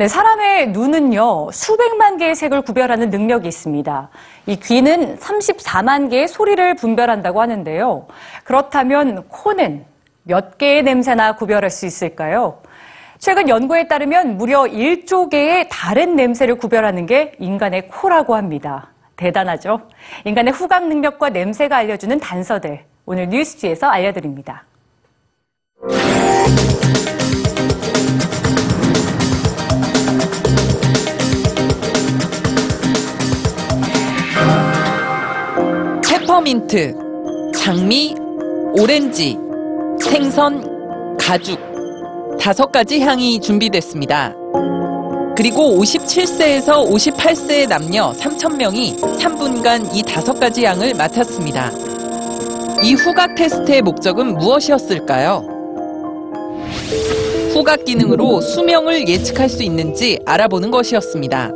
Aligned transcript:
네, 0.00 0.08
사람의 0.08 0.70
눈은요, 0.70 1.50
수백만 1.52 2.16
개의 2.16 2.34
색을 2.34 2.62
구별하는 2.62 3.10
능력이 3.10 3.46
있습니다. 3.46 4.08
이 4.46 4.56
귀는 4.56 5.18
34만 5.18 6.08
개의 6.08 6.26
소리를 6.26 6.74
분별한다고 6.76 7.38
하는데요. 7.42 8.06
그렇다면 8.44 9.24
코는 9.28 9.84
몇 10.22 10.56
개의 10.56 10.84
냄새나 10.84 11.36
구별할 11.36 11.68
수 11.68 11.84
있을까요? 11.84 12.62
최근 13.18 13.50
연구에 13.50 13.88
따르면 13.88 14.38
무려 14.38 14.62
1조 14.62 15.28
개의 15.28 15.68
다른 15.70 16.16
냄새를 16.16 16.54
구별하는 16.54 17.04
게 17.04 17.32
인간의 17.38 17.88
코라고 17.88 18.36
합니다. 18.36 18.92
대단하죠? 19.16 19.82
인간의 20.24 20.54
후각 20.54 20.88
능력과 20.88 21.28
냄새가 21.28 21.76
알려주는 21.76 22.18
단서들. 22.20 22.86
오늘 23.04 23.28
뉴스지에서 23.28 23.88
알려드립니다. 23.88 24.64
페퍼민트, 36.50 36.96
장미, 37.54 38.14
오렌지, 38.76 39.38
생선, 40.00 41.16
가죽 41.16 41.60
다섯 42.40 42.72
가지 42.72 43.00
향이 43.00 43.40
준비됐습니다. 43.40 44.34
그리고 45.36 45.78
57세에서 45.80 46.90
58세의 46.90 47.68
남녀 47.68 48.10
3,000명이 48.10 48.98
3분간 48.98 49.94
이 49.94 50.02
다섯 50.02 50.40
가지 50.40 50.64
향을 50.64 50.94
맡았습니다. 50.94 51.70
이 52.82 52.94
후각 52.94 53.36
테스트의 53.36 53.82
목적은 53.82 54.34
무엇이었을까요? 54.34 55.44
후각 57.52 57.84
기능으로 57.84 58.40
수명을 58.40 59.08
예측할 59.08 59.48
수 59.48 59.62
있는지 59.62 60.18
알아보는 60.26 60.72
것이었습니다. 60.72 61.52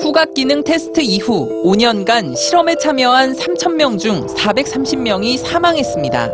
후각 0.00 0.32
기능 0.32 0.64
테스트 0.64 1.00
이후 1.00 1.62
5년간 1.62 2.34
실험에 2.34 2.74
참여한 2.76 3.34
3,000명 3.34 3.98
중 3.98 4.26
430명이 4.26 5.36
사망했습니다. 5.36 6.30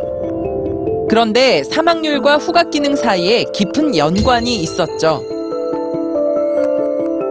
그런데 1.09 1.65
사망률과 1.65 2.39
후각 2.39 2.71
기능 2.71 2.95
사이에 2.95 3.45
깊은 3.53 3.97
연관이 3.97 4.55
있었죠. 4.57 5.25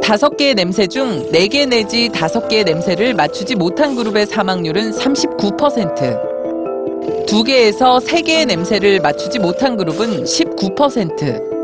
다섯 0.04 0.36
개의 0.36 0.56
냄새 0.56 0.88
중네개 0.88 1.68
내지 1.68 2.10
다섯 2.10 2.50
개의 2.50 2.66
냄새를 2.66 3.14
맞추지 3.14 3.56
못한 3.56 3.96
그룹의 3.96 4.26
사망률은 4.26 4.92
39%, 4.92 7.28
두 7.28 7.44
개에서 7.44 8.02
세 8.02 8.22
개의 8.22 8.46
냄새를 8.46 9.00
맞추지 9.00 9.40
못한 9.40 9.78
그룹은 9.78 10.26
19%, 10.26 11.55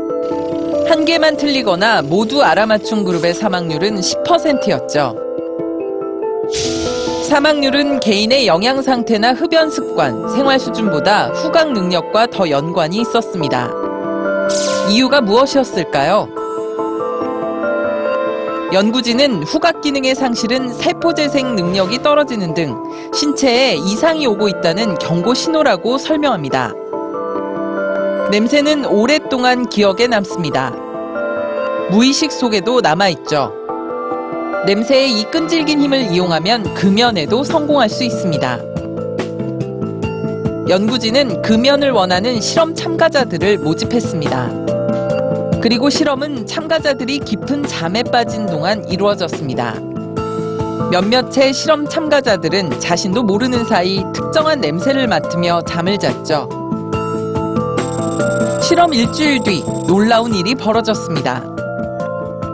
한 0.92 1.06
개만 1.06 1.38
틀리거나 1.38 2.02
모두 2.02 2.42
알아맞춘 2.42 3.04
그룹의 3.04 3.32
사망률은 3.32 3.98
10%였죠. 3.98 5.16
사망률은 7.30 7.98
개인의 8.00 8.46
영양 8.46 8.82
상태나 8.82 9.32
흡연 9.32 9.70
습관, 9.70 10.28
생활 10.28 10.60
수준보다 10.60 11.28
후각 11.28 11.72
능력과 11.72 12.26
더 12.26 12.50
연관이 12.50 12.98
있었습니다. 12.98 13.70
이유가 14.90 15.22
무엇이었을까요? 15.22 16.28
연구진은 18.74 19.44
후각 19.44 19.80
기능의 19.80 20.14
상실은 20.14 20.68
세포 20.74 21.14
재생 21.14 21.56
능력이 21.56 22.02
떨어지는 22.02 22.52
등 22.52 22.76
신체에 23.14 23.76
이상이 23.76 24.26
오고 24.26 24.46
있다는 24.48 24.96
경고 24.96 25.32
신호라고 25.32 25.96
설명합니다. 25.96 26.74
냄새는 28.30 28.84
오랫동안 28.84 29.68
기억에 29.70 30.06
남습니다. 30.06 30.81
무의식 31.90 32.32
속에도 32.32 32.80
남아있죠. 32.80 33.52
냄새의 34.66 35.20
이 35.20 35.24
끈질긴 35.24 35.80
힘을 35.80 36.12
이용하면 36.12 36.74
금연에도 36.74 37.42
성공할 37.44 37.88
수 37.88 38.04
있습니다. 38.04 38.58
연구진은 40.68 41.42
금연을 41.42 41.90
원하는 41.90 42.40
실험 42.40 42.74
참가자들을 42.74 43.58
모집했습니다. 43.58 44.50
그리고 45.60 45.90
실험은 45.90 46.46
참가자들이 46.46 47.18
깊은 47.18 47.64
잠에 47.64 48.02
빠진 48.04 48.46
동안 48.46 48.84
이루어졌습니다. 48.88 49.74
몇몇의 50.90 51.52
실험 51.52 51.88
참가자들은 51.88 52.80
자신도 52.80 53.22
모르는 53.22 53.64
사이 53.64 54.02
특정한 54.12 54.60
냄새를 54.60 55.08
맡으며 55.08 55.62
잠을 55.62 55.98
잤죠. 55.98 56.48
실험 58.62 58.94
일주일 58.94 59.42
뒤 59.42 59.62
놀라운 59.86 60.34
일이 60.34 60.54
벌어졌습니다. 60.54 61.51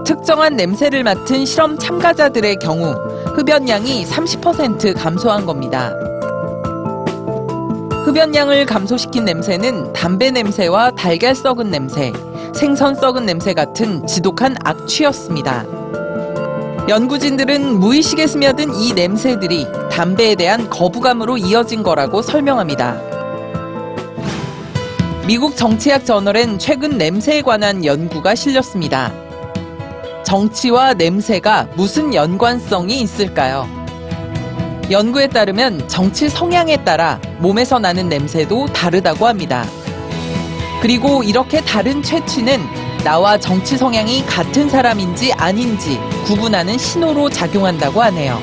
특정한 0.09 0.57
냄새를 0.57 1.05
맡은 1.05 1.45
실험 1.45 1.79
참가자들의 1.79 2.57
경우 2.61 2.95
흡연량이 3.37 4.07
30% 4.07 4.99
감소한 4.99 5.45
겁니다. 5.45 5.93
흡연량을 8.07 8.65
감소시킨 8.65 9.27
냄새는 9.27 9.93
담배 9.93 10.31
냄새와 10.31 10.93
달걀 10.93 11.35
썩은 11.35 11.71
냄새, 11.71 12.11
생선 12.55 12.95
썩은 12.95 13.27
냄새 13.27 13.53
같은 13.53 14.07
지독한 14.07 14.57
악취였습니다. 14.65 15.67
연구진들은 16.89 17.79
무의식에 17.79 18.27
스며든 18.27 18.77
이 18.77 18.95
냄새들이 18.95 19.67
담배에 19.91 20.37
대한 20.37 20.71
거부감으로 20.71 21.37
이어진 21.37 21.83
거라고 21.83 22.23
설명합니다. 22.23 22.99
미국 25.27 25.55
정치학 25.55 26.07
저널엔 26.07 26.59
최근 26.59 26.97
냄새에 26.97 27.43
관한 27.43 27.85
연구가 27.85 28.35
실렸습니다. 28.35 29.28
정치와 30.29 30.93
냄새가 30.93 31.69
무슨 31.75 32.13
연관성이 32.13 33.01
있을까요? 33.01 33.67
연구에 34.91 35.27
따르면 35.27 35.89
정치 35.89 36.29
성향에 36.29 36.85
따라 36.85 37.19
몸에서 37.39 37.79
나는 37.79 38.11
냄새도 38.11 38.67
다르다고 38.67 39.27
합니다. 39.27 39.65
그리고 40.83 41.23
이렇게 41.23 41.63
다른 41.63 42.03
채취는 42.03 42.61
나와 43.03 43.39
정치 43.39 43.79
성향이 43.79 44.27
같은 44.27 44.69
사람인지 44.69 45.33
아닌지 45.33 45.99
구분하는 46.27 46.77
신호로 46.77 47.31
작용한다고 47.31 48.03
하네요. 48.03 48.39